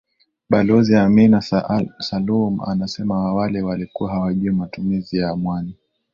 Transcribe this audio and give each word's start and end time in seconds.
Balozi 0.49 0.95
Amina 0.95 1.41
Salum 1.99 2.61
anasema 2.61 3.15
awali 3.15 3.61
walikuwa 3.61 4.11
hawajui 4.11 4.51
matumizi 4.51 5.17
ya 5.17 5.35
mwani 5.35 5.75